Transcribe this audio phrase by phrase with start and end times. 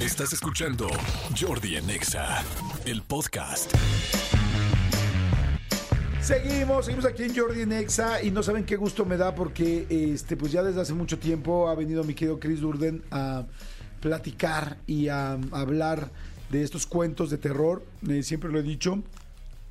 [0.00, 0.88] Estás escuchando
[1.38, 2.42] Jordi en Exa,
[2.86, 3.70] el podcast.
[6.22, 9.86] Seguimos, seguimos aquí en Jordi en Exa y no saben qué gusto me da porque
[9.90, 13.44] este pues ya desde hace mucho tiempo ha venido mi querido Chris Durden a
[14.00, 16.10] platicar y a, hablar
[16.48, 17.84] de estos cuentos de terror.
[18.08, 19.02] Eh, siempre lo he dicho,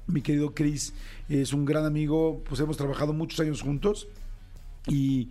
[0.05, 0.93] mi querido Chris
[1.27, 4.07] es un gran amigo, pues hemos trabajado muchos años juntos
[4.85, 5.29] y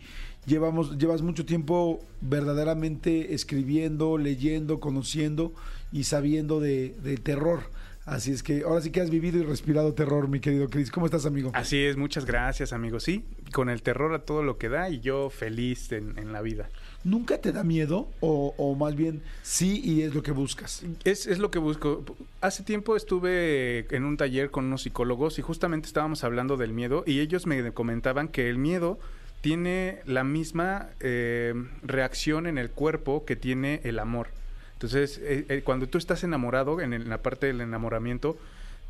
[0.48, 5.52] llevamos, llevas mucho tiempo verdaderamente escribiendo, leyendo, conociendo
[5.92, 7.60] y sabiendo de, de terror.
[8.04, 10.90] Así es que ahora sí que has vivido y respirado terror, mi querido Chris.
[10.90, 11.50] ¿Cómo estás, amigo?
[11.52, 13.00] Así es, muchas gracias, amigo.
[13.00, 16.40] Sí, con el terror a todo lo que da y yo feliz en, en la
[16.40, 16.70] vida.
[17.04, 18.08] ¿Nunca te da miedo?
[18.20, 20.84] O, o, más bien sí y es lo que buscas?
[21.04, 22.02] Es, es lo que busco.
[22.40, 27.04] Hace tiempo estuve en un taller con unos psicólogos y justamente estábamos hablando del miedo
[27.06, 28.98] y ellos me comentaban que el miedo
[29.40, 34.28] tiene la misma eh, reacción en el cuerpo que tiene el amor.
[34.74, 38.36] Entonces, eh, eh, cuando tú estás enamorado, en, la parte del enamoramiento,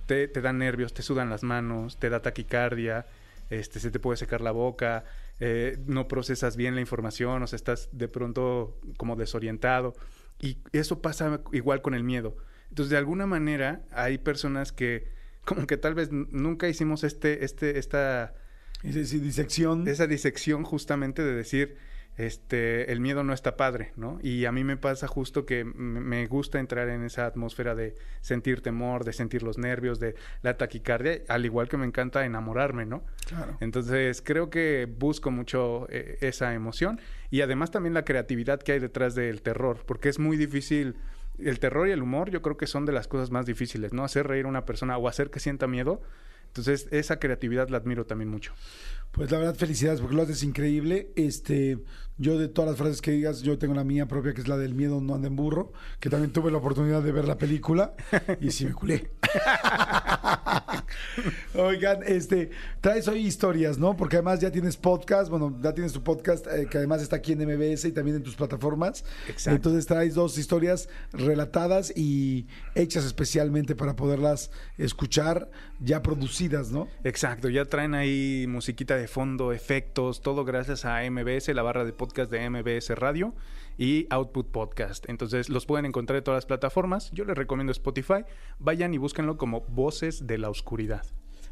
[0.07, 3.07] te, dan nervios, te sudan las manos, te da taquicardia,
[3.51, 5.05] este, se te puede secar la boca,
[5.87, 9.95] no procesas bien la información, o sea, estás de pronto como desorientado.
[10.41, 12.37] Y eso pasa igual con el miedo.
[12.71, 15.09] Entonces, de alguna manera, hay personas que
[15.49, 18.35] como que tal vez nunca hicimos este, este, esta...
[18.83, 19.89] Esa disección.
[19.89, 21.77] Esa disección justamente de decir,
[22.19, 24.19] este, el miedo no está padre, ¿no?
[24.23, 28.61] Y a mí me pasa justo que me gusta entrar en esa atmósfera de sentir
[28.61, 33.05] temor, de sentir los nervios, de la taquicardia, al igual que me encanta enamorarme, ¿no?
[33.29, 33.57] Claro.
[33.61, 38.81] Entonces creo que busco mucho eh, esa emoción y además también la creatividad que hay
[38.81, 40.97] detrás del terror, porque es muy difícil.
[41.39, 44.03] El terror y el humor yo creo que son de las cosas más difíciles, ¿no?
[44.03, 46.03] Hacer reír a una persona o hacer que sienta miedo.
[46.49, 48.53] Entonces esa creatividad la admiro también mucho.
[49.13, 51.11] Pues la verdad, felicidades, porque lo haces increíble.
[51.17, 51.79] Este,
[52.19, 54.57] yo de todas las frases que digas, yo tengo la mía propia, que es la
[54.57, 57.95] del miedo no anda en burro, que también tuve la oportunidad de ver la película
[58.41, 59.11] y sí me culé.
[61.55, 63.97] Oigan, este, traes hoy historias, ¿no?
[63.97, 67.33] Porque además ya tienes podcast, bueno, ya tienes tu podcast, eh, que además está aquí
[67.33, 69.05] en MBS y también en tus plataformas.
[69.29, 69.57] Exacto.
[69.57, 75.51] Entonces traes dos historias relatadas y hechas especialmente para poderlas escuchar,
[75.81, 76.89] ya producidas, ¿no?
[77.05, 81.93] Exacto, ya traen ahí musiquita de fondo, efectos, todo gracias a MBS, la barra de
[81.93, 83.35] podcast de MBS Radio
[83.79, 85.09] y Output Podcast.
[85.09, 87.11] Entonces los pueden encontrar en todas las plataformas.
[87.13, 88.25] Yo les recomiendo Spotify.
[88.59, 91.07] Vayan y búsquenlo como Voces de la Oscuridad.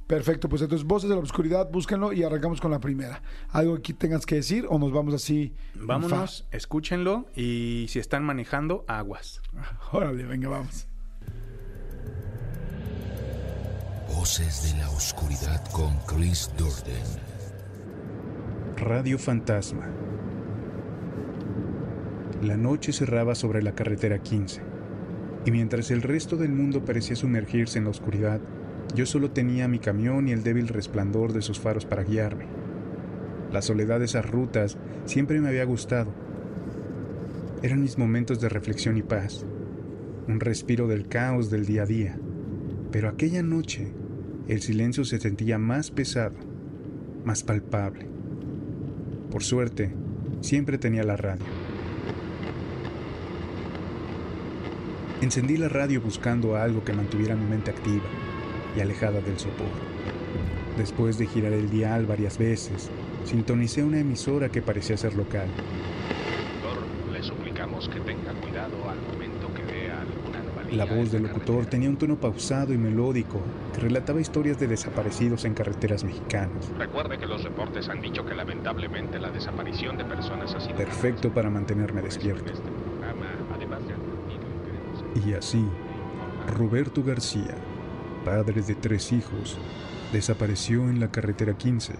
[0.06, 3.22] Perfecto, pues entonces Voces de la Oscuridad, búsquenlo y arrancamos con la primera.
[3.50, 5.54] ¿Algo que tengas que decir o nos vamos así?
[5.74, 9.40] Vámonos, escúchenlo y si están manejando, aguas.
[9.92, 10.86] Órale, venga, vamos.
[14.14, 17.04] Voces de la Oscuridad con Chris Durden.
[18.76, 19.88] Radio Fantasma.
[22.42, 24.60] La noche cerraba sobre la carretera 15,
[25.46, 28.40] y mientras el resto del mundo parecía sumergirse en la oscuridad,
[28.94, 32.44] yo solo tenía mi camión y el débil resplandor de sus faros para guiarme.
[33.52, 34.76] La soledad de esas rutas
[35.06, 36.12] siempre me había gustado.
[37.62, 39.46] Eran mis momentos de reflexión y paz,
[40.28, 42.18] un respiro del caos del día a día.
[42.92, 43.92] Pero aquella noche
[44.46, 46.36] el silencio se sentía más pesado,
[47.24, 48.06] más palpable.
[49.30, 49.94] Por suerte,
[50.42, 51.65] siempre tenía la radio.
[55.22, 58.04] Encendí la radio buscando algo que mantuviera mi mente activa
[58.76, 59.66] y alejada del sopor.
[60.76, 62.90] Después de girar el dial varias veces,
[63.24, 65.48] sintonicé una emisora que parecía ser local.
[67.10, 71.46] Le suplicamos que tenga cuidado al momento que vea alguna anomalía La voz del locutor
[71.46, 71.70] carretera.
[71.70, 73.40] tenía un tono pausado y melódico
[73.72, 76.70] que relataba historias de desaparecidos en carreteras mexicanas.
[76.76, 81.32] Recuerde que los reportes han dicho que lamentablemente la desaparición de personas ha sido Perfecto
[81.32, 82.44] para mantenerme despierto.
[82.44, 85.64] en este programa, además de advertirle, queremos Y así,
[86.58, 87.54] Roberto García,
[88.24, 89.58] padre de tres hijos,
[90.12, 91.94] desapareció en la carretera 15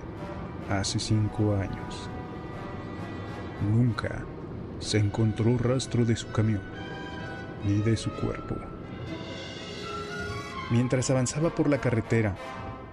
[0.68, 2.10] hace cinco años.
[3.72, 4.24] Nunca
[4.80, 6.60] se encontró rastro de su camión
[7.64, 8.54] ni de su cuerpo.
[10.70, 12.36] Mientras avanzaba por la carretera,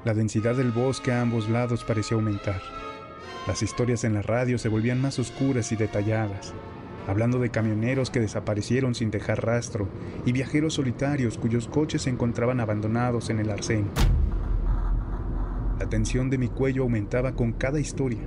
[0.06, 2.62] la densidad del bosque a ambos lados parecía aumentar.
[3.48, 6.53] Las historias en la radio se volvían más oscuras y detalladas,
[7.07, 9.88] hablando de camioneros que desaparecieron sin dejar rastro
[10.25, 13.89] y viajeros solitarios cuyos coches se encontraban abandonados en el arcén.
[15.79, 18.21] La tensión de mi cuello aumentaba con cada historia.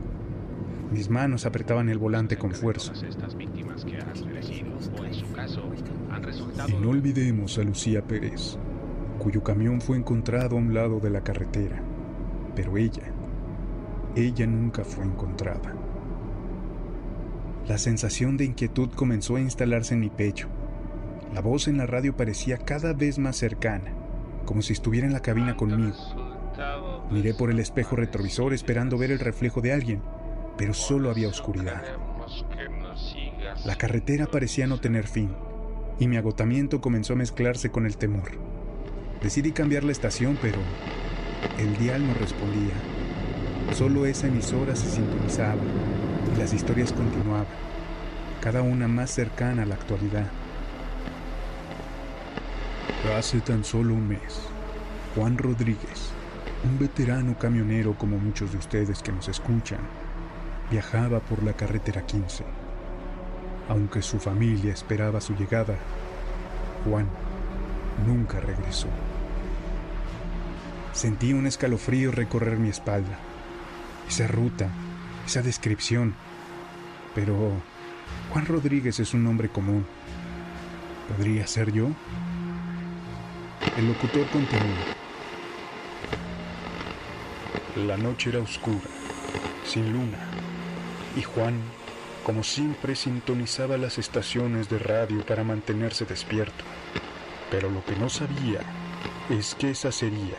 [0.93, 2.93] Mis manos apretaban el volante con fuerza.
[6.69, 8.59] Y no olvidemos a Lucía Pérez,
[9.19, 11.83] cuyo camión fue encontrado a un lado de la carretera.
[12.55, 13.13] Pero ella,
[14.15, 15.75] ella nunca fue encontrada.
[17.69, 20.47] La sensación de inquietud comenzó a instalarse en mi pecho.
[21.35, 23.93] La voz en la radio parecía cada vez más cercana,
[24.45, 25.97] como si estuviera en la cabina conmigo.
[27.11, 30.01] Miré por el espejo retrovisor esperando ver el reflejo de alguien,
[30.57, 31.83] pero solo había oscuridad.
[33.65, 35.35] La carretera parecía no tener fin,
[35.99, 38.31] y mi agotamiento comenzó a mezclarse con el temor.
[39.21, 40.59] Decidí cambiar la estación, pero
[41.59, 42.75] el dial no respondía.
[43.73, 45.61] Solo esa emisora se sintonizaba
[46.33, 47.47] y las historias continuaban,
[48.41, 50.27] cada una más cercana a la actualidad.
[53.17, 54.41] Hace tan solo un mes,
[55.15, 56.11] Juan Rodríguez,
[56.65, 59.81] un veterano camionero como muchos de ustedes que nos escuchan,
[60.71, 62.45] viajaba por la carretera 15.
[63.69, 65.77] Aunque su familia esperaba su llegada,
[66.85, 67.09] Juan
[68.07, 68.89] nunca regresó.
[70.93, 73.19] Sentí un escalofrío recorrer mi espalda.
[74.09, 74.69] Esa ruta,
[75.27, 76.15] esa descripción.
[77.15, 77.53] Pero
[78.31, 79.85] Juan Rodríguez es un nombre común.
[81.09, 81.89] ¿Podría ser yo?
[83.77, 84.77] El locutor continuó.
[87.87, 88.89] La noche era oscura,
[89.67, 90.19] sin luna,
[91.15, 91.61] y Juan,
[92.25, 96.65] como siempre, sintonizaba las estaciones de radio para mantenerse despierto.
[97.51, 98.61] Pero lo que no sabía
[99.29, 100.39] es que esa sería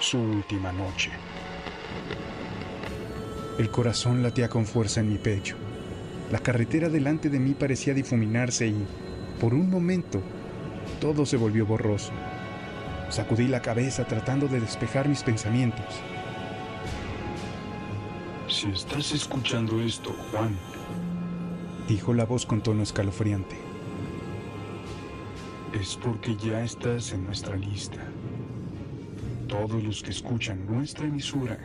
[0.00, 1.10] su última noche.
[3.58, 5.56] El corazón latía con fuerza en mi pecho.
[6.30, 8.86] La carretera delante de mí parecía difuminarse y,
[9.40, 10.20] por un momento,
[11.00, 12.12] todo se volvió borroso.
[13.08, 15.86] Sacudí la cabeza tratando de despejar mis pensamientos.
[18.46, 20.54] Si estás escuchando esto, Juan,
[21.88, 23.56] dijo la voz con tono escalofriante,
[25.72, 28.00] es porque ya estás en nuestra lista.
[29.48, 31.58] Todos los que escuchan nuestra emisora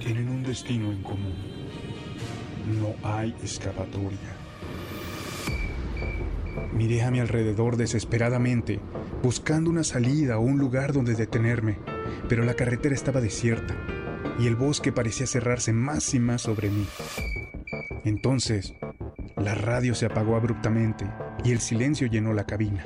[0.00, 1.34] tienen un destino en común.
[2.80, 4.36] No hay escapatoria.
[6.72, 8.80] Miré a mi alrededor desesperadamente,
[9.22, 11.78] buscando una salida o un lugar donde detenerme,
[12.28, 13.76] pero la carretera estaba desierta
[14.38, 16.86] y el bosque parecía cerrarse más y más sobre mí.
[18.04, 18.74] Entonces,
[19.36, 21.06] la radio se apagó abruptamente
[21.44, 22.84] y el silencio llenó la cabina.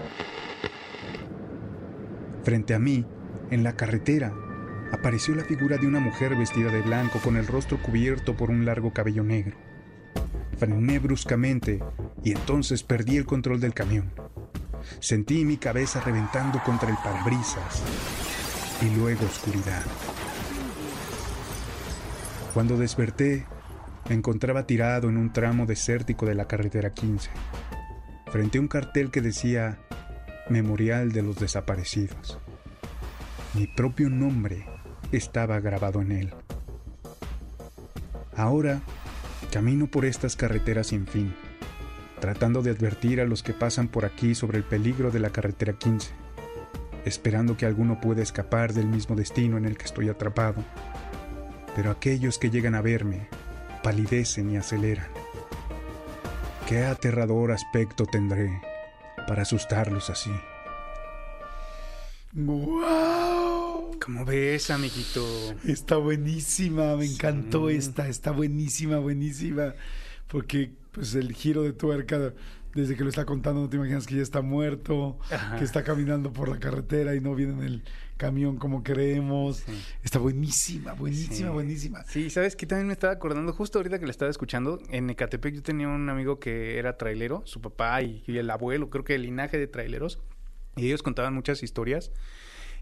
[2.43, 3.06] Frente a mí,
[3.50, 4.34] en la carretera,
[4.92, 8.64] apareció la figura de una mujer vestida de blanco con el rostro cubierto por un
[8.64, 9.56] largo cabello negro.
[10.58, 11.81] Frené bruscamente
[12.22, 14.12] y entonces perdí el control del camión.
[15.00, 17.82] Sentí mi cabeza reventando contra el parabrisas
[18.82, 19.82] y luego oscuridad.
[22.52, 23.46] Cuando desperté,
[24.08, 27.31] me encontraba tirado en un tramo desértico de la carretera 15,
[28.31, 29.78] frente a un cartel que decía
[30.50, 32.38] Memorial de los Desaparecidos.
[33.54, 34.74] Mi propio nombre
[35.16, 36.34] estaba grabado en él.
[38.37, 38.81] Ahora
[39.52, 41.32] camino por estas carreteras sin fin,
[42.20, 45.75] tratando de advertir a los que pasan por aquí sobre el peligro de la carretera
[45.75, 46.11] 15,
[47.05, 50.64] esperando que alguno pueda escapar del mismo destino en el que estoy atrapado.
[51.76, 53.28] Pero aquellos que llegan a verme
[53.84, 55.06] palidecen y aceleran.
[56.67, 58.60] ¿Qué aterrador aspecto tendré
[59.28, 60.32] para asustarlos así?
[64.05, 65.25] ¿Cómo ves, amiguito?
[65.67, 69.75] Está buenísima, me encantó esta, está buenísima, buenísima.
[70.29, 72.35] Porque pues el giro de tuerca,
[72.75, 75.56] desde que lo está contando, no te imaginas que ya está muerto, Ajá.
[75.56, 77.82] que está caminando por la carretera y no viene en el
[78.19, 79.65] camión como creemos.
[80.03, 81.44] Está buenísima, buenísima, Sí.
[81.55, 82.05] buenísima.
[82.05, 82.67] Sí, ¿sabes qué?
[82.67, 86.11] También me estaba acordando, justo ahorita que la estaba escuchando, en Ecatepec yo tenía un
[86.11, 89.67] amigo que era trailero, su papá y, y el abuelo, creo que el linaje de
[89.67, 90.20] traileros,
[90.77, 92.11] y ellos contaban muchas historias.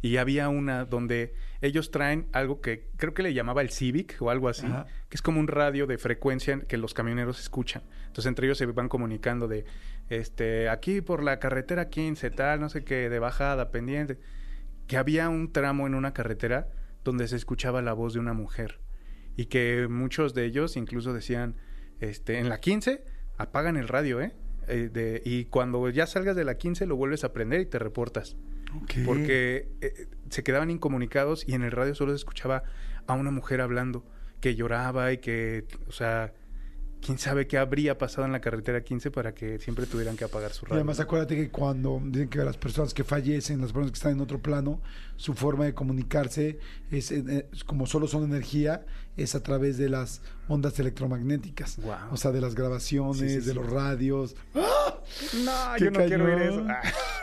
[0.02, 4.30] Y había una donde ellos traen algo que creo que le llamaba el Civic o
[4.30, 4.86] algo así, Ajá.
[5.08, 7.82] que es como un radio de frecuencia que los camioneros escuchan.
[8.08, 9.64] Entonces entre ellos se van comunicando de,
[10.10, 14.18] este, aquí por la carretera 15, tal, no sé qué, de bajada, pendiente.
[14.88, 16.68] Que había un tramo en una carretera
[17.04, 18.80] donde se escuchaba la voz de una mujer.
[19.36, 21.54] Y que muchos de ellos incluso decían,
[22.00, 23.04] este, en la 15,
[23.38, 24.34] apagan el radio, ¿eh?
[24.68, 27.78] Eh, de- y cuando ya salgas de la 15 lo vuelves a prender y te
[27.78, 28.36] reportas.
[29.04, 32.62] Porque eh, se quedaban incomunicados y en el radio solo se escuchaba
[33.06, 34.04] a una mujer hablando
[34.40, 36.32] que lloraba y que, o sea,
[37.04, 40.52] quién sabe qué habría pasado en la carretera 15 para que siempre tuvieran que apagar
[40.52, 40.76] su Y radio.
[40.76, 44.20] además acuérdate que cuando dicen que las personas que fallecen, las personas que están en
[44.20, 44.80] otro plano,
[45.16, 46.58] su forma de comunicarse
[46.90, 51.76] es, eh, es como solo son energía, es a través de las ondas electromagnéticas.
[51.78, 52.12] Guau.
[52.12, 54.34] O sea, de las grabaciones, Sí, sí, de los radios.
[54.54, 54.62] no,
[55.76, 56.64] ¡Qué yo no quiero ver eso.
[56.68, 56.80] Ah.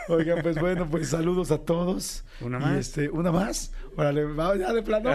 [0.08, 2.24] Oigan, pues bueno, pues saludos a todos.
[2.40, 2.76] ¿Una Y más?
[2.78, 3.72] este, ¿Una más?
[3.96, 4.26] Órale,
[4.58, 5.10] ya de plano.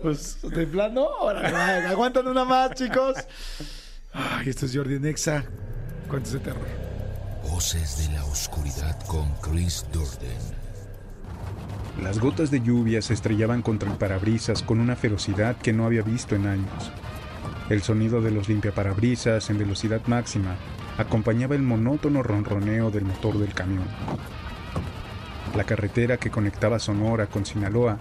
[0.00, 3.16] Pues de plano, va, aguantan una más, chicos.
[4.12, 5.44] Ay, esto es Jordi Nexa.
[6.08, 6.66] Cuentos de terror.
[7.50, 10.62] Voces de la oscuridad con Chris Durden.
[12.02, 16.02] Las gotas de lluvia se estrellaban contra el parabrisas con una ferocidad que no había
[16.02, 16.90] visto en años.
[17.68, 20.56] El sonido de los limpiaparabrisas en velocidad máxima
[20.98, 23.86] acompañaba el monótono ronroneo del motor del camión.
[25.56, 27.98] La carretera que conectaba Sonora con Sinaloa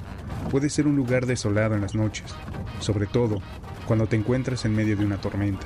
[0.52, 2.36] puede ser un lugar desolado en las noches,
[2.80, 3.42] sobre todo
[3.88, 5.66] cuando te encuentras en medio de una tormenta.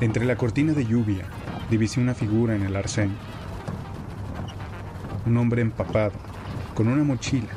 [0.00, 1.26] Entre la cortina de lluvia
[1.70, 3.14] divisé una figura en el arcén
[5.26, 6.12] un hombre empapado,
[6.74, 7.48] con una mochila.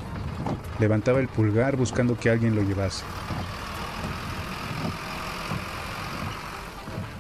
[0.80, 3.06] Levantaba el pulgar buscando que alguien lo llevase.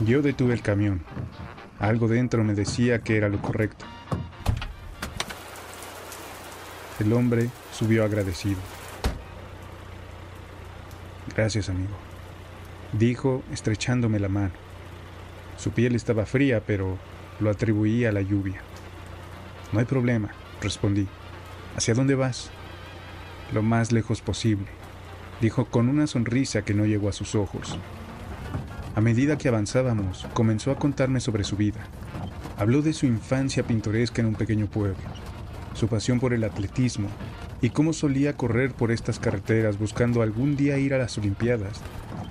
[0.05, 1.03] Yo detuve el camión.
[1.79, 3.85] Algo dentro me decía que era lo correcto.
[6.99, 8.59] El hombre subió agradecido.
[11.33, 11.93] Gracias, amigo,
[12.91, 14.51] dijo estrechándome la mano.
[15.57, 16.97] Su piel estaba fría, pero
[17.39, 18.61] lo atribuía a la lluvia.
[19.71, 21.07] No hay problema, respondí.
[21.77, 22.49] ¿Hacia dónde vas?
[23.53, 24.65] Lo más lejos posible,
[25.39, 27.77] dijo con una sonrisa que no llegó a sus ojos.
[28.95, 31.79] A medida que avanzábamos, comenzó a contarme sobre su vida.
[32.57, 34.97] Habló de su infancia pintoresca en un pequeño pueblo,
[35.73, 37.09] su pasión por el atletismo
[37.61, 41.81] y cómo solía correr por estas carreteras buscando algún día ir a las Olimpiadas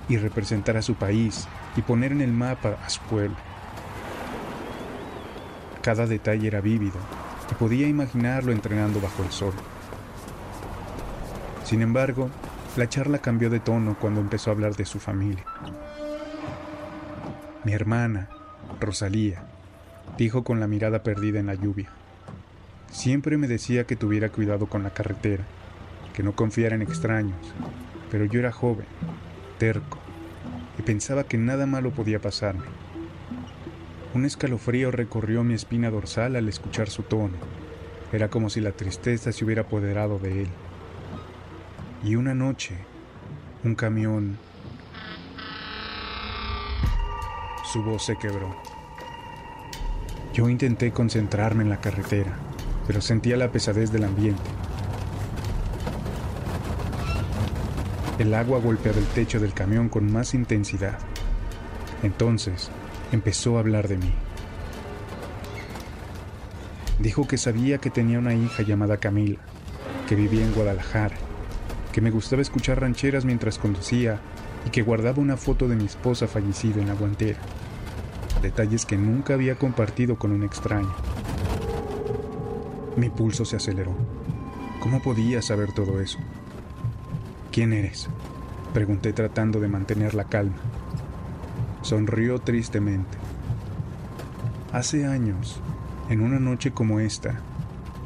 [0.07, 3.35] y representar a su país y poner en el mapa a su pueblo.
[5.81, 6.97] Cada detalle era vívido
[7.51, 9.53] y podía imaginarlo entrenando bajo el sol.
[11.63, 12.29] Sin embargo,
[12.75, 15.45] la charla cambió de tono cuando empezó a hablar de su familia.
[17.63, 18.29] Mi hermana,
[18.79, 19.43] Rosalía,
[20.17, 21.89] dijo con la mirada perdida en la lluvia.
[22.91, 25.45] Siempre me decía que tuviera cuidado con la carretera,
[26.13, 27.37] que no confiara en extraños,
[28.11, 28.85] pero yo era joven,
[29.57, 29.99] terco,
[30.77, 32.65] y pensaba que nada malo podía pasarme.
[34.13, 37.37] Un escalofrío recorrió mi espina dorsal al escuchar su tono.
[38.11, 40.49] Era como si la tristeza se hubiera apoderado de él.
[42.03, 42.75] Y una noche,
[43.63, 44.37] un camión...
[47.71, 48.55] Su voz se quebró.
[50.33, 52.35] Yo intenté concentrarme en la carretera,
[52.89, 54.41] pero sentía la pesadez del ambiente.
[58.17, 60.97] El agua golpeaba el techo del camión con más intensidad.
[62.01, 62.71] Entonces,
[63.11, 64.11] empezó a hablar de mí.
[66.97, 69.37] Dijo que sabía que tenía una hija llamada Camila,
[70.07, 71.15] que vivía en Guadalajara,
[71.91, 74.19] que me gustaba escuchar rancheras mientras conducía
[74.65, 77.37] y que guardaba una foto de mi esposa fallecida en la guantera.
[78.41, 80.95] Detalles que nunca había compartido con un extraño.
[82.97, 83.95] Mi pulso se aceleró.
[84.79, 86.19] ¿Cómo podía saber todo eso?
[87.51, 88.09] ¿Quién eres?
[88.73, 90.57] Pregunté tratando de mantener la calma.
[91.81, 93.17] Sonrió tristemente.
[94.71, 95.61] Hace años,
[96.09, 97.41] en una noche como esta,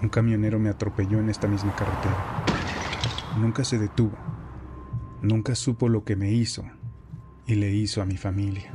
[0.01, 2.43] un camionero me atropelló en esta misma carretera.
[3.37, 4.17] Nunca se detuvo.
[5.21, 6.63] Nunca supo lo que me hizo
[7.45, 8.71] y le hizo a mi familia.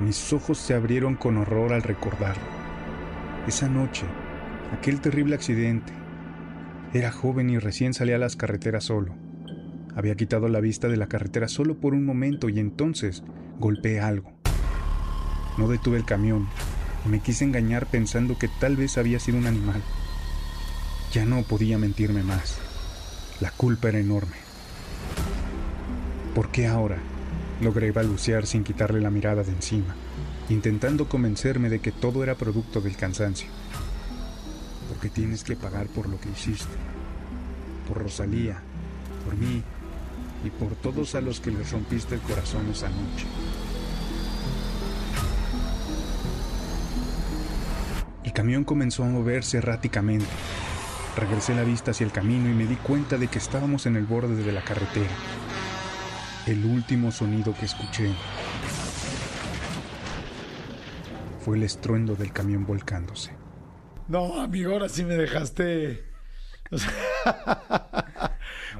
[0.00, 2.42] Mis ojos se abrieron con horror al recordarlo.
[3.46, 4.06] Esa noche,
[4.72, 5.92] aquel terrible accidente.
[6.94, 9.14] Era joven y recién salía a las carreteras solo.
[9.94, 13.22] Había quitado la vista de la carretera solo por un momento y entonces
[13.58, 14.32] golpeé algo.
[15.58, 16.48] No detuve el camión
[17.04, 19.82] y me quise engañar pensando que tal vez había sido un animal.
[21.12, 22.58] Ya no podía mentirme más.
[23.40, 24.36] La culpa era enorme.
[26.34, 26.96] ¿Por qué ahora?
[27.60, 29.94] Logré balbucear sin quitarle la mirada de encima,
[30.48, 33.48] intentando convencerme de que todo era producto del cansancio.
[34.88, 36.76] Porque tienes que pagar por lo que hiciste.
[37.86, 38.62] Por Rosalía,
[39.24, 39.62] por mí
[40.42, 43.26] y por todos a los que les rompiste el corazón esa noche.
[48.24, 50.26] El camión comenzó a moverse erráticamente.
[51.16, 54.06] Regresé la vista hacia el camino y me di cuenta de que estábamos en el
[54.06, 55.10] borde de la carretera.
[56.46, 58.10] El último sonido que escuché
[61.40, 63.32] fue el estruendo del camión volcándose.
[64.08, 66.02] No, amigo, ahora sí me dejaste.
[66.70, 66.90] O sea,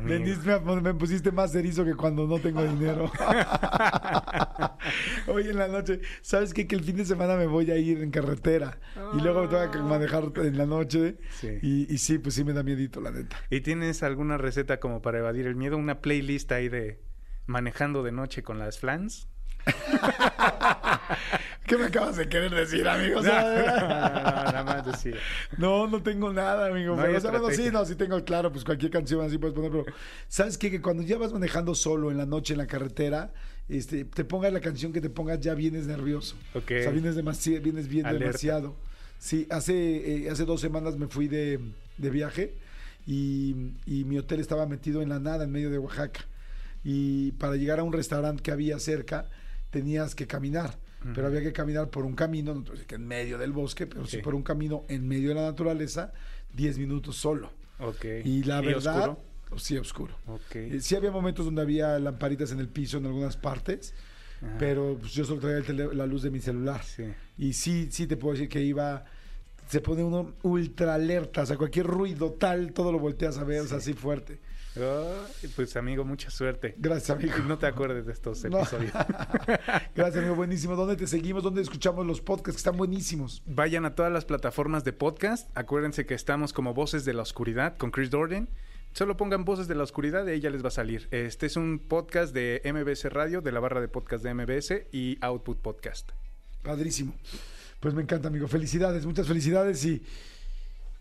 [0.03, 3.11] me, pusiste más erizo que cuando no tengo dinero.
[5.27, 6.67] Hoy en la noche, ¿sabes qué?
[6.67, 8.79] Que el fin de semana me voy a ir en carretera
[9.17, 11.19] y luego me tengo que manejar en la noche.
[11.31, 11.59] Sí.
[11.63, 13.37] Y, y sí, pues sí me da miedito, la neta.
[13.51, 15.77] ¿Y tienes alguna receta como para evadir el miedo?
[15.77, 17.10] ¿Una playlist ahí de
[17.51, 19.29] manejando de noche con las flans?
[21.67, 23.17] ¿Qué me acabas de querer decir, amigo?
[23.21, 25.17] No, sea, nada más decía.
[25.59, 26.97] No, no tengo nada, amigo.
[26.97, 29.71] No o sea, bueno, sí, no, sí tengo claro, pues cualquier canción así puedes poner,
[29.71, 29.85] pero
[30.29, 30.71] ¿sabes qué?
[30.71, 33.33] Que cuando ya vas manejando solo en la noche en la carretera,
[33.69, 36.37] este, te pongas la canción que te pongas, ya vienes nervioso.
[36.55, 36.73] Ok.
[36.79, 38.27] O sea, vienes, demasiado, vienes bien Alerta.
[38.27, 38.77] demasiado.
[39.19, 41.61] Sí, hace, eh, hace dos semanas me fui de,
[41.99, 42.55] de viaje
[43.07, 46.23] y, y mi hotel estaba metido en la nada, en medio de Oaxaca.
[46.85, 49.29] Y para llegar a un restaurante que había cerca,
[49.71, 50.79] tenías que caminar.
[51.15, 53.39] Pero había que caminar por un camino, no te voy a decir que en medio
[53.39, 54.23] del bosque, pero sí Sí.
[54.23, 56.13] por un camino en medio de la naturaleza,
[56.53, 57.51] 10 minutos solo.
[57.79, 58.05] Ok.
[58.25, 59.59] Y la verdad, oscuro?
[59.59, 60.15] sí, oscuro.
[60.27, 60.57] Ok.
[60.57, 63.95] Eh, Sí había momentos donde había lamparitas en el piso en algunas partes,
[64.43, 64.57] Ajá.
[64.59, 65.63] pero pues, yo solo traía
[65.95, 66.83] la luz de mi celular.
[66.85, 67.05] Sí.
[67.39, 69.07] Y sí, sí te puedo decir que iba,
[69.71, 73.63] se pone uno ultra alerta, o sea, cualquier ruido tal, todo lo volteas a ver,
[73.63, 74.39] o sea, así fuerte.
[75.57, 76.75] Pues amigo, mucha suerte.
[76.79, 77.35] Gracias, amigo.
[77.47, 78.59] No te acuerdes de estos No.
[78.61, 78.93] episodios.
[79.95, 80.77] Gracias, amigo, buenísimo.
[80.77, 81.43] ¿Dónde te seguimos?
[81.43, 83.43] ¿Dónde escuchamos los podcasts que están buenísimos?
[83.47, 85.51] Vayan a todas las plataformas de podcast.
[85.57, 88.49] Acuérdense que estamos como Voces de la Oscuridad con Chris Dorden.
[88.93, 91.09] Solo pongan Voces de la Oscuridad y ahí ya les va a salir.
[91.11, 95.19] Este es un podcast de MBS Radio, de la barra de podcast de MBS y
[95.21, 96.11] Output Podcast.
[96.63, 97.15] Padrísimo.
[97.81, 98.47] Pues me encanta, amigo.
[98.49, 100.03] Felicidades, muchas felicidades y